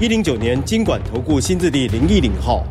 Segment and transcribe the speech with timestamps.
[0.00, 2.66] 一零九年金管投顾新字第零一零号。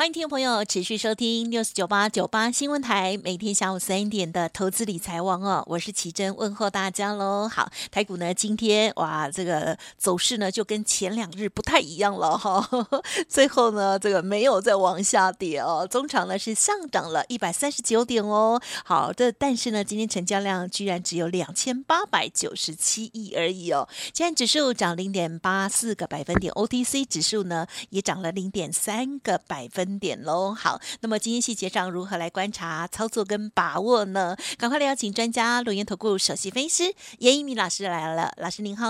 [0.00, 7.46] 欢迎听众朋友持续收听 News 九八九八新闻台，每天下午三点的投资理财王哦，我是奇珍，问候大家喽。
[7.46, 13.04] 好，台股呢今天哇，这个走势呢就跟前两日不太一样了哈、哦。
[13.28, 18.58] 最后呢，这个没有再往下跌哦，中场呢是上涨了一百三十九点哦。
[18.86, 23.86] 好的，但是呢，今天成交量居然只有两千八百九十七亿而已哦。
[24.14, 30.10] 今天指数涨零点八四个百分点，OTC 指数呢也涨了零点三个百分点。
[30.10, 34.34] 点喽，好，那么今天细节上如何来观察、操作跟把握呢？
[34.58, 38.86] 赶快来邀请专家，轮源投顾首席分析师严一民老师来了，老师您好。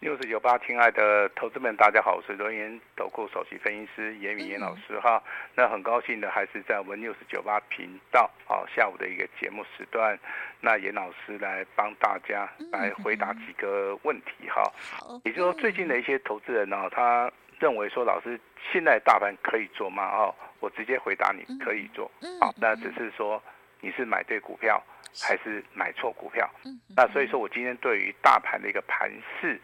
[0.00, 5.22] 六四九八，亲爱的投资们，大家好，我是轮源投顾首席分析师严一民严老师哈。
[5.54, 10.18] 那很高兴的还是在我们六四九八频道啊，下午的一个节目时段，
[10.60, 14.70] 那严老师来帮大家来回答几个问题哈。
[14.78, 17.32] 好，也就是说最近的一些投资人呢，他。
[17.58, 18.38] 认为说，老师
[18.72, 20.04] 现在大盘可以做吗？
[20.04, 22.10] 哦，我直接回答你可以做。
[22.40, 23.42] 好，那只是说
[23.80, 24.82] 你是买对股票
[25.22, 26.48] 还是买错股票。
[26.96, 29.60] 那所以说我今天对于大盘的一个盘势，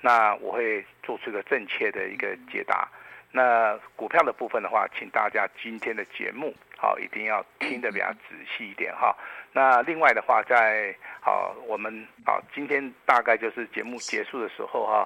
[0.00, 2.88] 那我会做出一个正确的一个解答。
[3.32, 9.14] 那股票的部分的话，请大家今天的节目好一定要听得比较仔细一点哈。
[9.56, 15.02] 那另外的话，在好我们好今天大概就是节目结束的时候哈，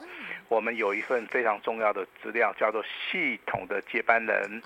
[0.49, 4.61] 我们有一份非常重要的资料，叫做系统的接班人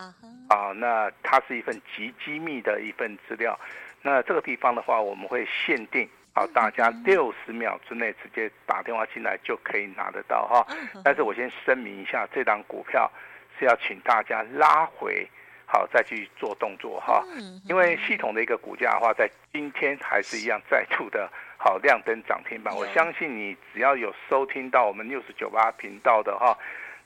[0.48, 0.72] 啊。
[0.74, 3.60] 那它是一份极机密的一份资料。
[4.00, 10.66] 那这个地方的话，我们会限定好大家六十秒之内直接打电话进来就可以拿得到哈。
[11.04, 13.10] 但是我先声明一下，这档股票。
[13.56, 15.24] 是要请大家拉回，
[15.66, 17.24] 好再去做动作哈，
[17.66, 22.74] 因为系统的一个股价的话，在今天还是一样再度的好亮灯涨停板。
[22.74, 26.56] 我相信你只要有收听到我们六十九八频道的哈，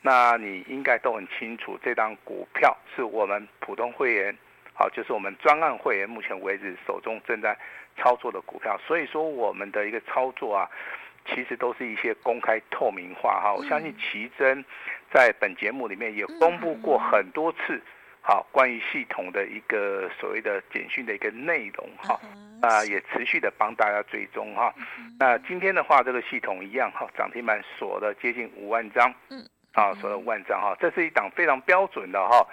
[0.03, 4.37] 那你应该都很清楚，这张股票是我们普通会员，
[4.75, 7.57] 好就是我们专案会员目前为止手中正在
[7.97, 8.79] 操作的股票。
[8.87, 10.69] 所以说我们的一个操作啊，
[11.27, 13.55] 其实都是一些公开透明化哈。
[13.55, 14.65] 我相信奇珍。
[15.11, 17.81] 在本节目里面也公布过很多次，
[18.21, 22.21] 好关于系统的一个所谓的简讯的一个内容哈，
[22.61, 24.75] 啊也持续的帮大家追踪哈。
[25.19, 29.43] 那今天的话，这个系统一样哈，涨停板锁了接近五万张，嗯，
[29.73, 32.47] 啊锁了五万张哈，这是一档非常标准的哈，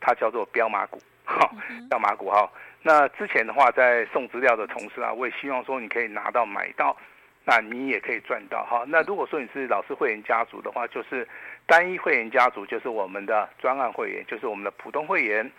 [0.00, 1.50] 它叫做标码股哈，
[1.88, 2.50] 标码股哈。
[2.82, 6.96] 那之前的话，在送资料的同时啊，我也希望说你可以拿到买到。
[7.44, 8.84] 那你也可以赚到哈。
[8.86, 11.26] 那如果说你是老师会员家族的话，就是
[11.66, 15.50] 单一会员家族，就是我们的专案会员，就是我们的普通会员。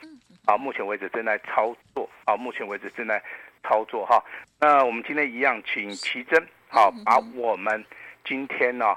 [0.45, 3.23] 啊，目前为止正在操作啊，目前为止正在
[3.63, 4.21] 操作哈。
[4.59, 7.85] 那我们今天一样，请奇珍好把我们
[8.25, 8.87] 今天呢，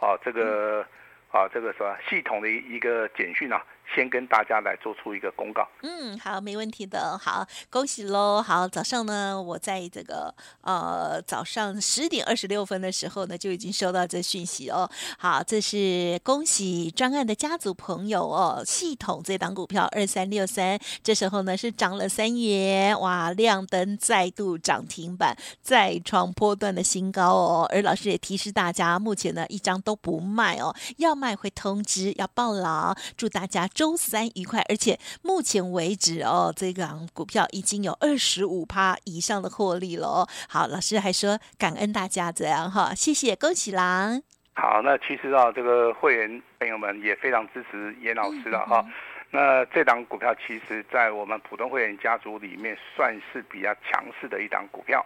[0.00, 0.84] 啊这个
[1.30, 3.64] 啊这个什么系统的一个简讯啊。
[3.94, 5.66] 先跟大家来做出一个公告。
[5.82, 7.16] 嗯，好，没问题的。
[7.18, 8.42] 好，恭喜喽。
[8.42, 14.90] 好，早上呢，我在这个呃早上十点二十六分的时候呢，就已经收到这讯息哦。
[15.18, 18.62] 好，这是恭喜专案的家族朋友哦。
[18.66, 27.70] 系统这档股票二三六三，这时候呢是涨了三元，哇，亮灯再度涨停板，再创波段的新高哦。
[27.72, 32.94] 而老师也提示大家，目前呢一张都不卖哦，要卖会通知，要报牢。
[33.16, 33.68] 祝大家。
[33.76, 40.26] 周三愉快，而且目前为止哦，这个股票已经有二十五趴以上的获利了哦。
[40.48, 44.18] 好，老师还说感恩大家这样哈，谢谢，恭喜啦。
[44.54, 48.82] 好，那其实啊，这个会员朋友们也非常支持严老师了哈。
[49.30, 55.04] 那这档股票其实，在我们普通会员家族里面，算是比较强势的一档股票。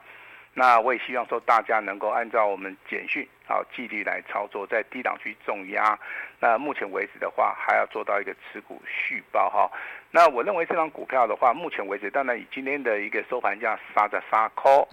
[0.52, 5.98] 那我也希望说大家能够按照我们简讯好纪律来操作，在低档区重压。
[6.40, 9.70] 那目前为止的话，还要做到一个持股续报哈。
[10.10, 14.88] 那我认为这张股票的话，目前为止，当然以今天的一个收盘价杀着杀 call，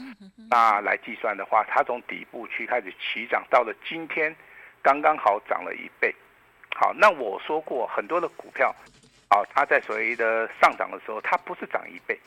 [0.49, 4.33] 那来计算的话，它从底部区开始起涨，到了今天
[4.83, 6.13] 刚刚好涨了一倍。
[6.75, 8.73] 好，那我说过很多的股票，
[9.29, 12.17] 好，它在所谓的上涨的时候，它不是涨一倍。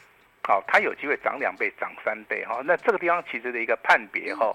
[0.42, 2.60] 好，它有机会涨两倍、涨三倍哈。
[2.64, 4.52] 那这个地方其实的一个判别哈，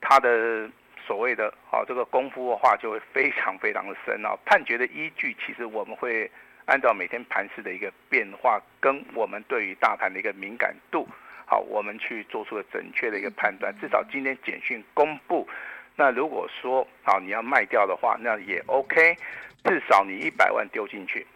[0.00, 0.70] 它的
[1.06, 4.36] 所谓的好这个功夫的话，就会非常非常的深啊。
[4.44, 6.30] 判决的依据，其实我们会
[6.66, 11.08] 按照每天盘势的一个变化，跟我们对于大盘的一个敏感度，
[11.46, 13.74] 好，我们去做出了准确的一个判断。
[13.80, 15.48] 至少今天简讯公布，
[15.96, 19.16] 那如果说啊你要卖掉的话，那也 OK。
[19.64, 21.26] 至少你一百万丢进去，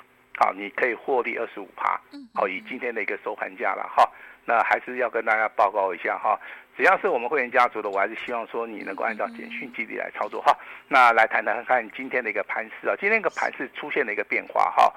[0.43, 2.01] 好，你可以获利二十五趴，
[2.35, 4.11] 好，以今天的一个收盘价了哈。
[4.47, 6.41] 那还是要跟大家报告一下哈。
[6.75, 10.57] 只要是我们会员家族的，我还是希望说你能够按照简讯基地来操作哈。
[10.89, 14.91] 那来谈谈看今天的一个盘势啊，今天一个盘势出现了一个变化哈。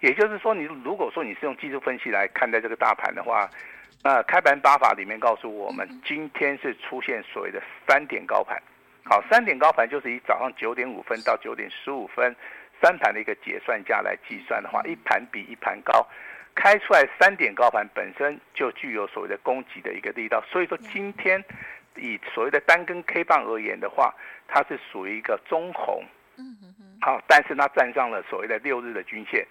[0.00, 3.46] 也就是说，你如果说你是用技术分析来看待这个大盘的话，
[4.02, 8.58] 那开盘八法里面告诉我们，今天是出现所谓的三点高盘。
[9.04, 12.34] 好，三点高盘就是以早上九点五分到九点十五分
[12.80, 16.06] 三盘的一个结算价来计算的话，一盘比一盘高。
[16.54, 21.40] 开出来三点高盘本身就具有所谓的攻击的一个力道，所以说今天
[21.94, 24.12] 以所谓的单根 K 棒而言的话，
[24.48, 26.02] 它是属于一个中红，
[26.36, 26.56] 嗯
[27.00, 29.46] 好，但是它站上了所谓的六日的均线，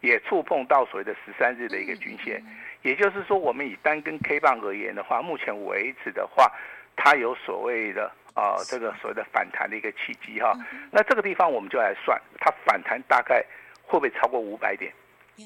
[0.00, 2.42] 也触碰到所谓的十三日的一个均线，
[2.82, 6.50] 也就是说，我们以单根 K 棒而言的话，目前为止的话，
[6.96, 10.54] 它有所谓的啊这个所谓的反弹的一个契机哈，
[10.92, 13.44] 那这个地方我们就来算，它反弹大概
[13.82, 14.92] 会不会超过五百点？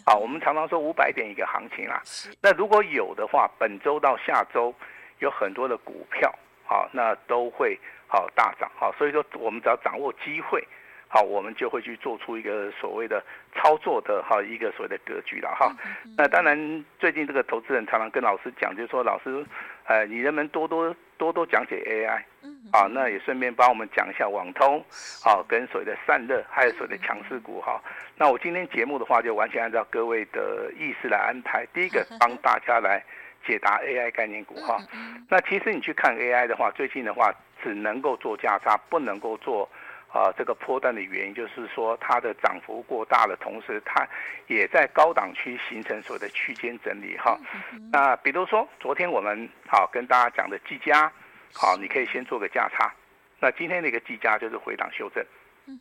[0.05, 2.03] 好，我们常常说五百点一个行情啊，
[2.43, 4.75] 那如果有的话，本周到下周
[5.21, 6.31] 有很多的股票，
[6.67, 10.67] 好，那都会好大涨，好，所以说我们只要掌握机会，
[11.09, 13.23] 好，我们就会去做出一个所谓的
[13.55, 15.71] 操作的哈一个所谓的格局了哈。
[16.17, 19.45] 那当然，最近这个投资人常常跟老师讲，就是说老师，
[19.85, 22.21] 呃，你能不能多多多多讲解 AI？
[22.73, 24.85] 啊，那也顺便帮我们讲一下网通，
[25.23, 27.81] 好，跟所谓的散热，还有所谓的强势股哈。
[28.17, 31.65] 那我今天节目的话，就完全按照各位的意思来安排。
[31.73, 33.01] 第一个， 帮大家来
[33.47, 34.79] 解答 AI 概念股哈。
[35.29, 37.33] 那其实你去看 AI 的话，最近的话
[37.63, 39.69] 只能够做价差，不能够做
[40.13, 44.07] 啊这个波段的原因，就是说它的涨幅过大的同时，它
[44.47, 47.39] 也在高档区形成所谓的区间整理哈。
[47.91, 51.11] 那比如说昨天我们好跟大家讲的技嘉。
[51.55, 52.91] 好，你可以先做个价差。
[53.39, 55.23] 那今天的一个技嘉就是回档修正。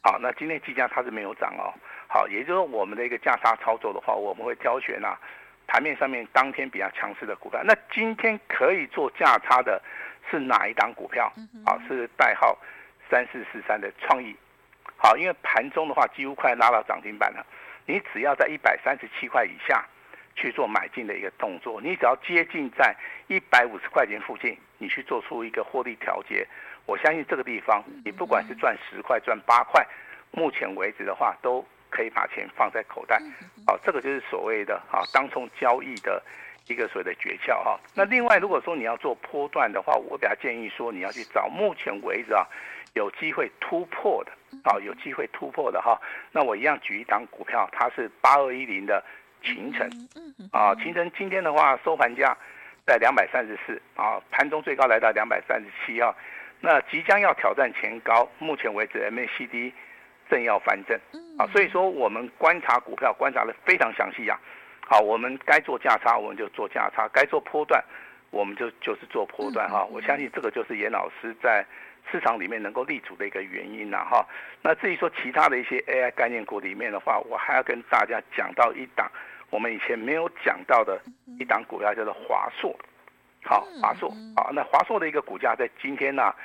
[0.04, 1.72] 好，那今天技嘉它是没有涨哦。
[2.10, 5.18] 好，也就是说我们的一个价差操作的话，我们会挑选啊
[5.68, 7.62] 盘面上面当天比较强势的股票。
[7.64, 9.82] 那今天可以做价差的
[10.30, 11.32] 是哪一档股票？
[11.66, 12.58] 好，是代号
[13.12, 14.36] 三四四三的创意。
[14.98, 17.46] 好，因为盘中的话几乎快拉到涨停板了。
[17.86, 19.86] 你只要在一百三十七块以下。
[20.34, 22.96] 去做买进的一个动作，你只要接近在
[23.28, 26.48] 一百五十块钱附近，你去做出一个获利调节，
[26.86, 29.86] 我相信这个地方，你不管是赚十块赚八块，
[30.32, 33.22] 目前为止的话，都可以把钱放在口袋。
[33.68, 36.24] 好，这个就是所谓的啊当冲交易的
[36.68, 37.78] 一个所谓的诀窍哈。
[37.94, 42.48] 那另外，如果说你要做波段的话，我比较建议说你要去找目前为止啊
[42.94, 44.32] 有机会突破的
[44.64, 46.00] 啊有机会突破的哈。
[46.32, 49.04] 那我一样举一档股票，它是八二一零的。
[49.44, 49.90] 秦城，
[50.52, 52.38] 啊，秦城今天的话收盘价
[52.86, 56.16] 在两百三十四，啊，盘中最高来到两百三十七啊，
[56.60, 59.72] 那即将要挑战前高，目前为止 MACD
[60.30, 60.96] 正要翻正，
[61.40, 64.40] 啊，所以说我们观察股票观察的非常详细呀，
[64.86, 67.84] 好，我们该做价差我们就做价差，该做波段
[68.30, 71.66] 我们就就是做波段哈，我相信这个就是严老师在
[72.10, 74.26] 市场里面能够立足的一个原因呐哈，
[74.62, 79.12] 那至于说其他的一些 AI 概念股里面的话，我还要跟大家讲到一档。
[79.50, 80.98] 我们以前没有讲到的
[81.38, 82.74] 一档股票叫做华硕，
[83.44, 86.36] 好，华硕，好，那华硕的一个股价在今天呢、啊，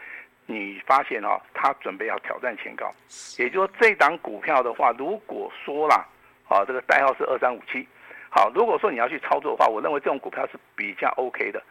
[0.46, 2.90] 你发现哦，它准备要挑战前高，
[3.38, 6.04] 也就是说这档股票的话，如果说啦，
[6.48, 7.86] 啊，这个代号是二三五七，
[8.28, 11.62] 好，如果说你要去操作的话，我认为这种股票是比较 OK 的，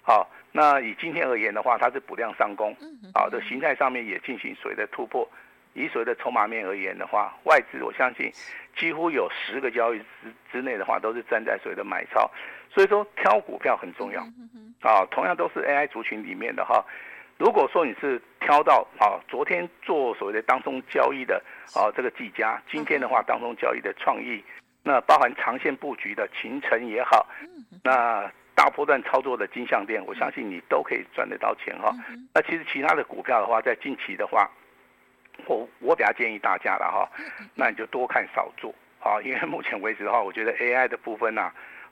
[0.00, 0.26] 好，
[0.60, 2.74] 那以今天而言的话，它是补量上攻，
[3.14, 5.24] 好的形态上面也进行所谓的突破。
[5.72, 8.28] 以所谓的筹码面而言的话，外资我相信
[8.76, 12.28] 几乎有十个交易之之内的话，都是站在所谓的买超，
[12.74, 14.20] 所以说挑股票很重要
[14.80, 15.06] 啊。
[15.12, 16.84] 同样都是 AI 族群里面的哈，
[17.36, 21.40] 如果说你是挑到啊，昨天做所谓的当中交易的
[21.72, 24.42] 啊，这个技嘉，今天的话当中交易的创意，
[24.82, 27.24] 那包含长线布局的秦城也好，
[27.84, 31.94] 那大波段操作的金项店，我相信你都可以赚得到钱哈。
[32.34, 34.50] 那其实其他的股票的话，在近期的话。
[35.46, 37.08] 我我比较建议大家了哈，
[37.54, 41.42] 那你就多看少做啊， 因为目前为止的话，我觉得 AI 的部分呢，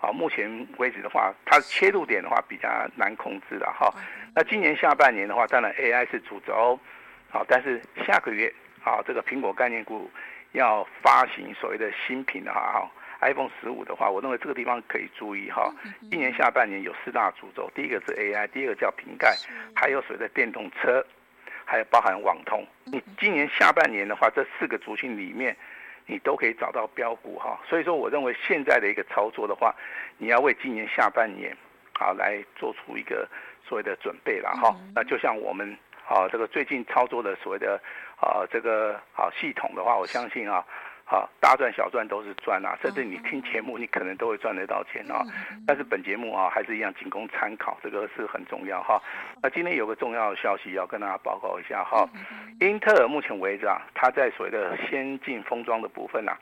[0.00, 3.88] 啊，目前为止的话，它的切入点的话比较难控制的哈。
[4.34, 6.76] 那今年下半年的话，当然 AI 是主轴，
[7.30, 10.10] 好，但是下个月啊，这个苹果概念股
[10.50, 15.72] 要发行所谓的新品的话哈，iPhone 十五的话，我认为这个地方可以注意哈。
[16.10, 19.36] 今年下半年有四大主轴，第一个是 AI，第二个叫瓶盖，
[19.74, 21.04] 还有所谓的电动车。
[21.68, 22.64] 还有包含网通。
[22.84, 25.56] 你今年下半年的话，这四个族群里面，
[26.06, 27.58] 你都可以找到标股哈。
[27.68, 29.74] 所以说，我认为现在的一个操作的话，
[30.16, 31.56] 你要为今年下半年
[31.94, 33.28] 啊来做出一个
[33.66, 34.76] 所谓的准备了哈。
[34.94, 37.82] 那就像我们啊这个最近操作的所谓的
[38.20, 40.64] 啊这个啊系统的话，我相信啊。
[41.08, 45.22] 好，大赚小赚都是赚啊，甚至你听节目，你可能都会赚得到钱啊。
[45.64, 49.00] 但是本节目啊，还是一样仅供参考，这个是很重要哈。
[49.40, 52.04] 那今天有个重要的消息要跟大家报告一下哈。
[52.58, 56.36] 英特尔目前为止啊，它在所谓的先进封装的部分啊，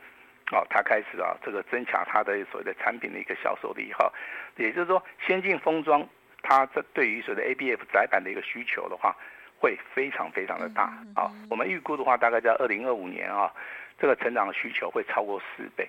[0.51, 4.11] 哦，它开始啊，这个增强它的所谓的产品的一个销售力哈。
[4.57, 6.03] 也就是说，先进封装
[6.43, 9.15] 它这对于所谓的 ABF 载板的一个需求的话，
[9.59, 11.31] 会非常非常的大啊。
[11.51, 13.53] 我们预估的话，大概在二零二五年啊。
[13.99, 15.89] 这个成长的需求会超过四倍，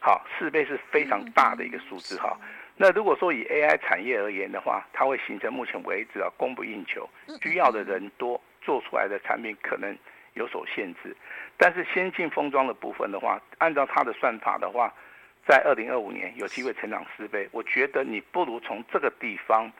[0.00, 2.36] 好，四倍是非常大的一个数字哈。
[2.76, 7.08] 那如果说以 AI 产业而言的话，它会形成目前为止啊供不应求，
[7.42, 9.96] 需要的人多，做出来的产品可能
[10.34, 11.14] 有所限制。
[11.58, 14.92] 但是先进封装的部分的话，按照它的算法的话，
[15.46, 17.46] 在二零二五年有机会成长四倍。
[17.52, 19.70] 我觉得你不如从这个地方，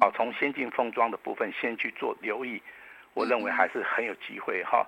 [0.00, 2.60] 啊，从先进封装的部分先去做留意，
[3.12, 4.84] 我认为还是很有机会哈。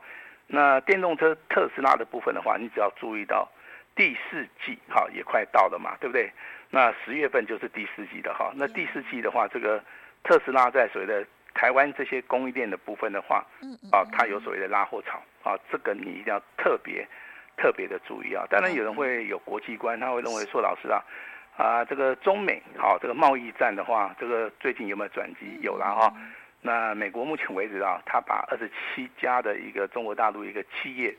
[0.47, 3.49] 那电动车特斯拉的部分的话，你只要注意到
[3.95, 6.31] 第四季哈也快到了嘛，对不对？
[6.71, 8.53] 那十月份就是第四季的哈。
[8.55, 9.83] 那第四季的话，这个
[10.25, 13.45] 特斯拉在所谓的台湾这些供应链的部分的话，
[13.91, 17.07] 啊，它有所谓的拉货潮啊，这个你一定要特别
[17.57, 18.47] 特别的注意啊。
[18.49, 21.05] 当然有人会有国际观，他会认为说老师啊，
[21.57, 25.59] 啊这个中美好这个贸易战的话，这个最近有没有转机？
[25.61, 26.13] 有了哈。
[26.65, 31.11] 那美国目前为止啊，他把二十七家的一个中国大陆一个企业，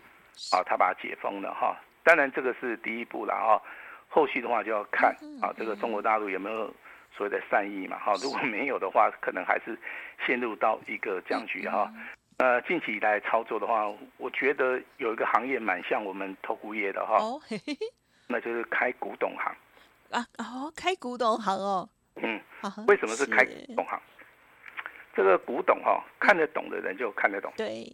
[0.54, 1.78] 啊，他把它解封了哈。
[2.02, 3.62] 当然这个是第一步了哈，
[4.08, 6.74] 后续的话就要看啊，这个中国大陆有没有
[7.16, 8.14] 所谓的善意嘛哈。
[8.22, 9.78] 如果没有的话，可能还是
[10.26, 11.92] 陷入到一个僵局哈。
[12.38, 13.86] 呃，近期以来操作的话，
[14.18, 17.20] 我觉得有一个行业蛮像我们投顾业的哈，
[18.28, 19.54] 那就是开古董行
[20.10, 21.88] 啊哦，开古董行哦。
[22.16, 22.40] 嗯，
[22.88, 24.00] 为什么是开古董行？
[25.14, 27.52] 这个古董哈，看得懂的人就看得懂。
[27.58, 27.86] 对。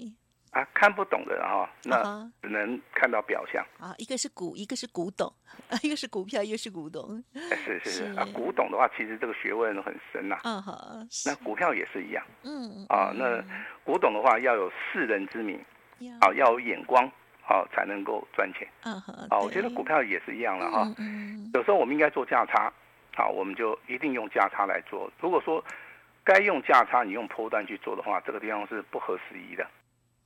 [0.52, 3.64] 啊，看不懂的人哈，那只能看到表象。
[3.78, 5.32] 啊，一个是股，一个是古董，
[5.84, 7.24] 一个是股票，一个是古董。
[7.36, 10.40] 是是是啊，古董的话，其实这个学问很深呐。
[10.44, 11.08] 嗯哼。
[11.24, 12.26] 那股票也是一样。
[12.42, 12.84] 嗯。
[12.90, 13.44] 啊，那
[13.84, 15.64] 古董的话要有世人之明，
[16.20, 17.08] 啊，要有眼光，
[17.44, 18.68] 好才能够赚钱。
[18.86, 19.14] 嗯哼。
[19.30, 20.92] 啊，我觉得股票也是一样的哈。
[20.98, 21.48] 嗯。
[21.54, 22.74] 有时候我们应该做价差，
[23.16, 25.12] 好，我们就一定用价差来做。
[25.20, 25.64] 如果说
[26.30, 29.66] 该用价差，你用波段去做的话，这个地方是不合时宜的。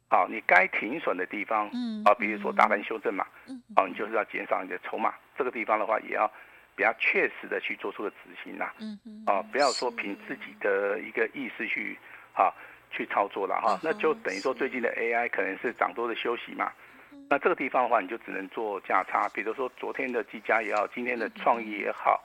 [0.10, 5.14] 好，你该停损的地方，嗯，啊，比如说大盘修正嘛，嗯，啊，你就是要减少你的筹码。
[5.38, 6.30] 这个地方的话，也要
[6.76, 11.98] 比较确实的去做出个执行呐，嗯嗯，啊，不要说凭自己的一个意识去，
[12.36, 12.52] 啊，
[12.92, 16.70] 去操作了哈，那就等于说最近的 AI 可能是涨多的休息嘛，
[17.30, 22.22] 那这个地方的话，你就只能做价差，比如说昨天的技嘉也好，今天的创意也好。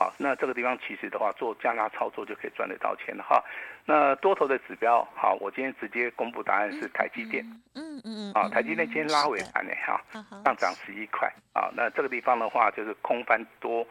[0.00, 3.44] 好，那这个地方其实的话，做价差操作就可以赚得到钱了哈。
[3.84, 7.44] 那多头的指标，好，我今天直接公布答案是台积电。
[7.74, 8.32] 嗯嗯嗯。
[8.32, 10.00] 啊，台积电今天拉尾盘呢，哈，
[10.42, 11.30] 上涨十一块。
[11.52, 13.86] 啊，那这个地方的话，就是空翻多，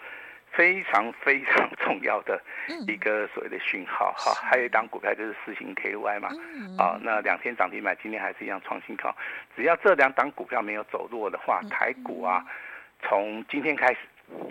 [0.52, 2.42] 非常非常 重要的
[2.88, 4.34] 一个所谓的讯号哈。
[4.34, 6.30] 还有一档股票就是四星 KY 嘛。
[6.84, 9.16] 啊，那两天涨停板，今天还是一样创新高。
[9.56, 12.44] 只要这两档股票没有走弱的话，台股啊，
[13.04, 14.00] 从今天开始。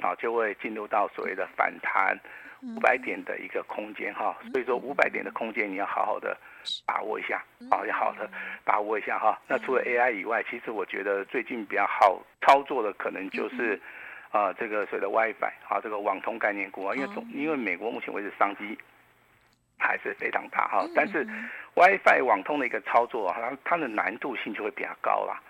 [0.00, 2.18] 啊，就会进入到所谓的反弹
[2.62, 6.37] 五百点的一个空间哈，所以说五百点的空间你要好好的
[6.85, 8.28] 把握一下，啊，要好好的
[8.64, 9.38] 把握一下哈。
[9.47, 13.80] 那除了 AI 以外，其实我觉得最近比较好操作的可能就是
[14.30, 18.76] 啊，这个所谓的 WiFi 啊，这个网通概念股啊，因为总因为美国目前为止商机
[19.78, 21.25] 还是非常大哈，但是
[21.75, 25.40] WiFi 网通的一个操作啊，它它的难度性就会比较高啦。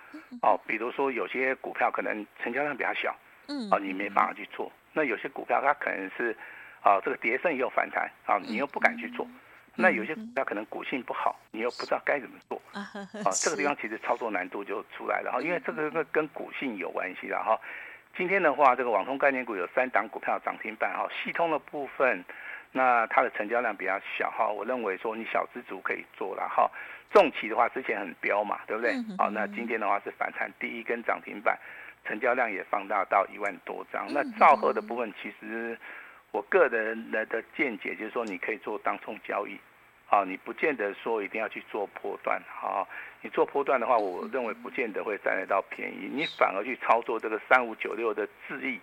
[0.43, 3.17] 哦，比如说有些股票可能成交量比较小。
[3.49, 4.71] 嗯，啊，你没办法去做。
[4.93, 6.37] 那有些股票它可能是，
[6.83, 9.27] 啊，这个跌升也有反弹，啊，你又不敢去做。
[9.75, 12.61] 那有些股票可能股性不好，你又不知道该怎么做。
[12.73, 12.85] 啊，
[13.43, 17.59] 这个地方其实操作难度就出来了哈，因为这个跟股性有关系的哈。
[18.17, 22.25] 今天的话，这个网通概念股有三档股票涨停板哈，系统的部分，
[22.73, 26.69] 那它的成交量比较小哈，我认为说你小资族可以做了哈。
[27.13, 28.93] 重企的话之前很彪嘛，对不对？
[29.17, 31.57] 好，那今天的话是反弹第一根涨停板。
[32.09, 34.07] 成交量也放大到一万多张。
[34.11, 35.79] 那兆赫的部分，其实
[36.33, 39.57] 我个人的的见解就是说，你可以做当冲交易，
[40.09, 42.83] 啊，你不见得说一定要去做波段，啊，
[43.21, 48.81] 你做波段的话，我认为不见得会占得到便宜，你反而去操作这个三五九六的智易，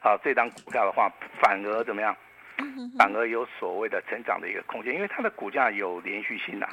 [0.00, 2.14] 啊，这张股票的话，反而怎么样？
[2.98, 6.66] 反而有所谓的成长的一个空间，因为它的股价有连续性呐，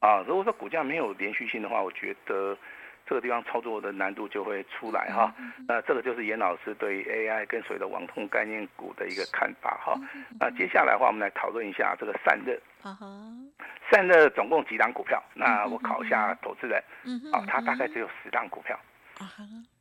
[0.00, 2.58] 啊，如果说股价没有连续性的话，我觉得
[3.06, 5.34] 这个地方操作的难度就会出来哈。
[5.68, 9.94] 那这个就是严老师对 AI 跟随的网通概念股的一个看法哈。
[10.40, 12.58] 那接下来的话，我们来讨论一下这个散热。
[13.90, 15.22] 散热总共几档股票？
[15.34, 16.82] 那我考一下投资人。
[17.32, 18.78] 啊，它大概只有十档股票。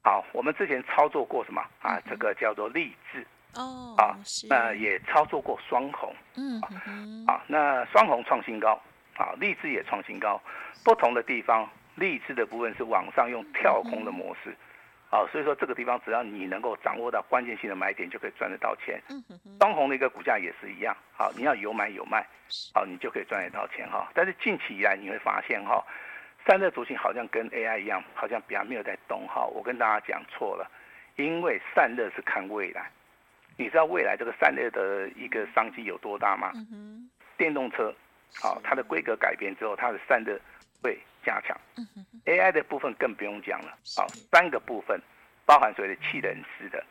[0.04, 2.00] 好，我们之前操作过什么啊？
[2.10, 3.26] 这个叫做励志。
[3.56, 3.96] 哦。
[3.98, 4.18] 啊，
[4.50, 6.14] 那也操作过双红。
[6.36, 6.62] 嗯。
[7.28, 8.80] 啊，那双红创新高。
[9.18, 10.42] 啊，励志也创新高，
[10.84, 14.56] 不同的地方，力智的部分是往上用跳空的模式，
[15.10, 19.02] 啊，所以说这个地方只要你能够掌握到关键性的买点，就可以赚得到钱。
[19.60, 22.26] 双红的一个股价也是一样，好，你要有买有卖，
[22.74, 24.10] 好，你就可以赚得到钱哈。
[24.14, 25.84] 但是近期以来你会发现哈，
[26.48, 29.46] 散热族群好像跟 AI 一样，好像比较没有在动哈。
[29.46, 30.70] 我跟大家讲错了，
[31.18, 32.90] 因为散热是看未来，
[33.58, 36.52] 你知道未来这个散热的一个商机有多大吗？
[37.38, 37.94] 电动车。
[38.42, 40.40] 好，它的规格改变之后，它的散热
[40.82, 41.58] 会加强。
[42.26, 43.78] AI 的部分更不用讲了。
[43.96, 45.00] 好，三个部分
[45.46, 46.84] 包含所谓的气冷式的，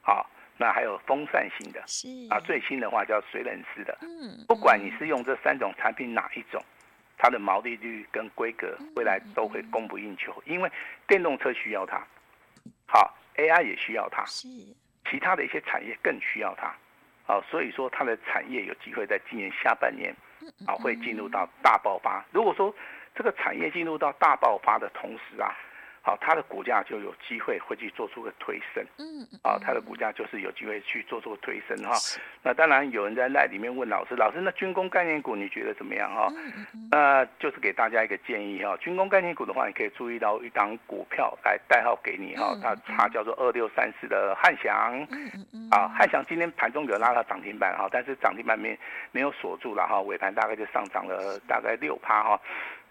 [0.00, 1.80] 好，那还有风扇型的，
[2.30, 3.98] 啊，最新的话叫水冷式的。
[4.48, 6.62] 不管你是用这三种产品哪一种，
[7.18, 10.70] 它的毛利率跟规格未来都会供不应求，因为
[11.06, 12.02] 电动车需要它，
[12.86, 16.74] 好，AI 也需要它，其他的一些产业更需要它，
[17.26, 20.14] 好，所以说它的产业有机会在今年下半年。
[20.66, 22.24] 啊，会进入到大爆发。
[22.32, 22.74] 如果说
[23.14, 25.54] 这个产业进入到大爆发的同时啊。
[26.04, 31.92] 好，它的股价就有机会会去做出个推升，嗯，啊，它的股价就是有机会去做出个推升哈。
[32.42, 36.28] 那当然有人在赖里面问老师，老师那军工概念股你觉得怎么样哈？
[36.90, 44.98] 那就是给大家一个建议哈，军工概念股的话，你可以注意到一档股票来代号给你哈，它它叫做二六三四的汉翔，
[45.70, 48.76] 啊，汉翔今天盘中有拉到涨停板哈，但是涨停板没
[49.12, 52.40] 没有锁住了哈，尾盘大概就上涨了大概六趴哈。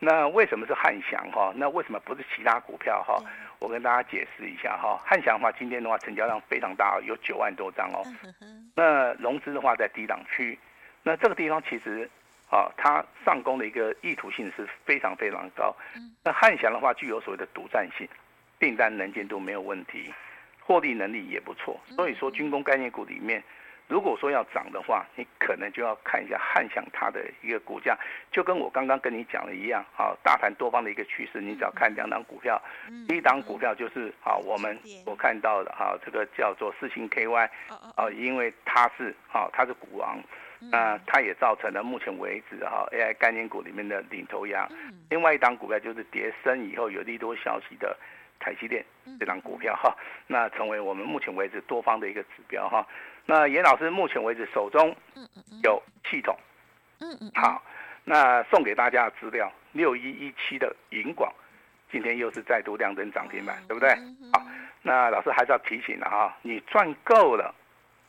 [0.04, 1.54] 那为什么是汉翔哈？
[1.56, 3.22] 那为什么不是其他股票哈？
[3.60, 5.00] 我跟大家解释一下哈。
[5.06, 8.02] 汉翔的话，今天的话成交量非常大，有九万多张哦。
[8.74, 10.58] 那融资的话在低档区，
[11.04, 12.10] 那这个地方其实
[12.50, 15.72] 啊，它上攻的一个意图性是非常非常高。
[16.24, 18.08] 那汉翔的话具有所谓的独占性，
[18.58, 20.12] 订单能见度没有问题，
[20.62, 21.80] 获利能力也不错。
[21.90, 23.44] 所以说军工概念股里面。
[23.92, 27.94] 如果说要涨的话，你可能就要看一下汉翔它的一个股价，
[28.32, 32.58] 就跟我刚刚跟你讲的一样，好，大盘多方的一个趋势，你只要看两档股票，
[33.06, 37.50] 第一档股票就是好，我们我看到的哈，这个叫做四星 KY，
[37.98, 40.18] 啊，因为它是啊，它是股王，
[40.72, 44.66] 那它也造成了目前为止哈 AI 概念股里面的领头羊。
[45.10, 47.98] 另外一档股票就是跌升以后有利多消息的
[48.40, 48.86] 台积电
[49.20, 49.94] 这档股票哈，
[50.28, 52.88] 那成为我们目前为止多方的一个指标哈。
[53.26, 54.96] 那严老师目前为止手中
[55.64, 56.36] 有系统，
[57.00, 57.64] 嗯嗯，好，
[58.04, 61.32] 那送给大家的资料六一一七的银广，
[61.92, 63.90] 今天又是再度亮灯涨停板，对不对？
[64.34, 64.46] 好，
[64.82, 67.54] 那老师还是要提醒了哈，你赚够了，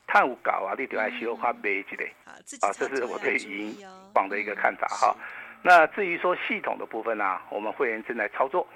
[0.06, 2.34] 碳五搞啊，你就要修花杯之类，啊，
[2.72, 3.76] 这是我对银
[4.12, 5.14] 广的一个看法哈。
[5.62, 8.66] 那至于说系统的部分啊，我们会员正在操作，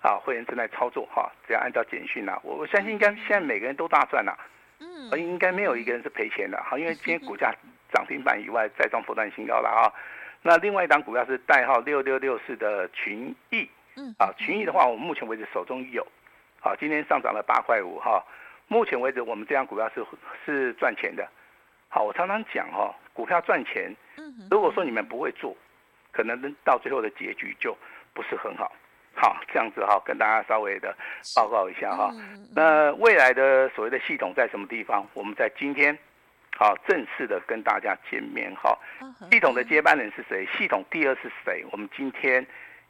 [0.00, 4.36] 啊，会员正在操作哈，只要按照简讯啊，我我相信应该现在每个人都大赚了。
[4.80, 7.54] 嗯，应该没有一个人是赔钱的哈，因为今天股价
[7.92, 9.92] 涨停板以外，再创波段新高了哈。
[10.42, 16.06] 那另外一档股票是代号六六六四的群益，嗯，啊，群益的话，我们目前为止手中有，
[16.60, 18.22] 好，今天上涨了八块五哈。
[18.66, 20.04] 目前为止，我们这档股票是
[20.44, 21.28] 是赚钱的。
[21.88, 23.94] 好，我常常讲哈，股票赚钱，
[24.50, 25.56] 如果说你们不会做，
[26.12, 27.76] 可能到最后的结局就
[28.12, 28.72] 不是很好。
[29.14, 30.96] 好，这样子哈，跟大家稍微的
[31.34, 32.12] 报告一下哈。
[32.54, 35.06] 那未来的所谓的系统在什么地方？
[35.14, 35.96] 我们在今天，
[36.56, 38.78] 好正式的跟大家见面哈。
[39.30, 40.46] 系统的接班人是谁？
[40.58, 41.64] 系统第二是谁？
[41.72, 42.44] 我们今天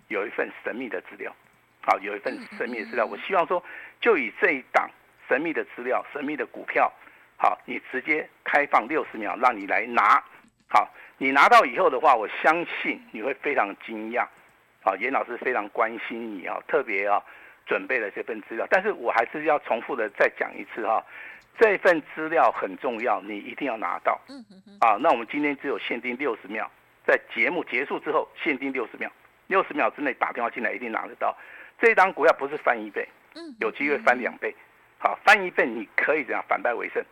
[0.08, 1.34] 有一份神秘的资料，
[1.82, 3.06] 好，有一份神秘的资料。
[3.06, 3.62] 我希望说，
[4.00, 4.90] 就以这一档
[5.28, 6.92] 神秘的资料、神秘的股票，
[7.36, 10.22] 好，你直接开放六十秒，让你来拿。
[10.68, 14.26] 好，你拿到以后的话，我相信你会非常惊讶。
[14.82, 17.22] 啊，严老师非常关心你啊，特别啊
[17.66, 21.04] 准备了这份资料，但是我还是要重复的再讲一次哈，
[21.58, 24.20] 这份资料很重要，你一定要拿到。
[24.28, 24.44] 嗯
[24.80, 26.70] 啊，那我们今天只有限定六十秒，
[27.06, 29.10] 在节目结束之后限定六十秒，
[29.46, 31.36] 六十秒之内打电话进来一定拿得到。
[31.80, 33.08] 这档股票不是翻一倍，
[33.60, 34.54] 有机会翻两倍。
[34.98, 37.04] 好，翻一倍你可以这样反败为胜，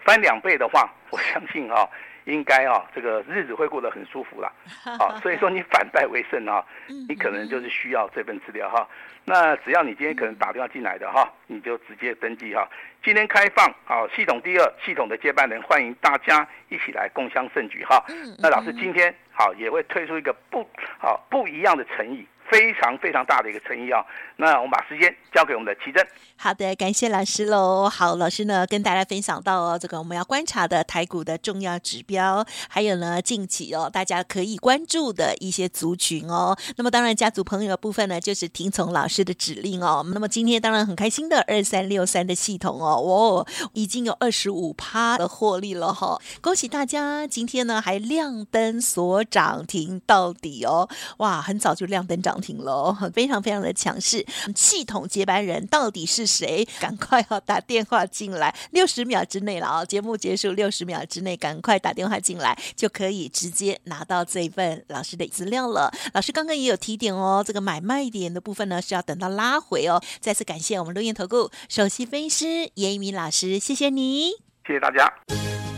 [0.00, 1.88] 翻两倍的话，我相信啊，
[2.26, 4.52] 应该啊，这个日子会过得很舒服啦。
[5.00, 6.64] 啊，所以说你反败为胜啊，
[7.08, 8.86] 你可能就是需要这份资料哈。
[9.24, 12.68] 那只要你今天可能打电话进来的哈，你就直接登记哈。
[13.02, 18.04] 今天开放啊，系统第二系统的接班人，欢迎大家一起来共襄盛举哈。
[18.38, 22.26] 那老师今天好也会推出一个不好不一样的诚意。
[22.48, 24.06] 非常非常大的一个诚意啊！
[24.38, 26.06] 那我们把时间交给我们的奇珍。
[26.36, 27.88] 好的，感谢老师喽。
[27.88, 36.56] 好，老师呢跟大家分享到哦，这个我们要观察的台股的重要指标，还有呢近期哦大家可以关注的一些族群哦。
[36.76, 40.04] 那么当然家族朋友的部分呢，就是听从老师的指令哦。
[40.12, 47.26] 那么今天当然很开心的二三六三的系统哦，哦已经有二十五趴的获利了哈、哦，恭喜大家！
[47.26, 52.36] 今天呢还亮灯锁涨停到底哦，哇，很早就亮灯涨。
[52.38, 54.25] 停了，非常非常的强势。
[54.54, 56.66] 系统接班人到底是谁？
[56.80, 59.84] 赶快要打电话进来，六十秒之内了啊！
[59.84, 65.92] 节目结束六十秒之内，赶快打电话进来，就可以直接拿到这一份老师的资料了。
[66.12, 70.02] 老师刚刚也有提点哦，这个买卖点的部分呢是要等到拉回哦。
[70.20, 74.30] 再次感谢我们录音投顾首席分析师严一鸣老师，谢谢你，
[74.66, 75.12] 谢谢大家。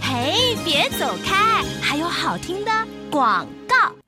[0.00, 2.70] 嘿，别走开，还有好听的
[3.10, 3.57] 广告。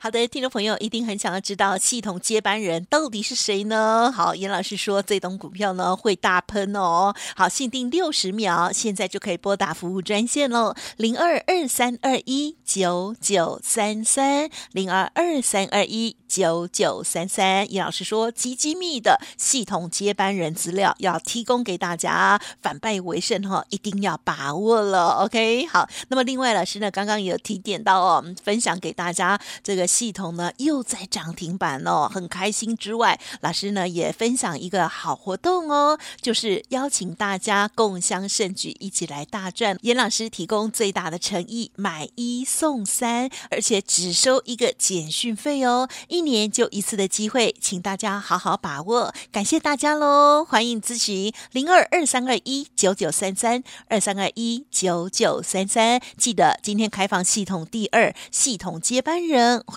[0.03, 4.11] 好的，听众朋友一定很想要知道系统接班人到底是谁呢？
[4.11, 7.15] 好，严老师说这档股票呢会大喷哦。
[7.37, 17.71] 好，限定六十秒，现在就可以拨打服务专线喽，零二二三二一九九三三，零二二三二一九九三三。
[17.71, 25.25] 严老师说极机密的系统接班人资料要提供给大家，反败为胜哈，一定要把握了。
[25.25, 29.90] OK，好，那么另外老师呢刚刚也有提点到哦，分享给大家这个。
[29.91, 39.77] 系统呢又在涨停板哦， 很开心之外，老师呢也分享一个好活动哦，就是邀请大家共襄盛举，一起来大赚。
[39.83, 49.13] 严老师提供最大的诚意，买一送三，而且只收一个简讯费哦，一年就一次的机会，请大家好好把握。
[49.33, 59.65] 感谢大家喽，欢迎咨询零二二三二一九九三三二三二一九九三三，记得今天开放系统第二系统接班人。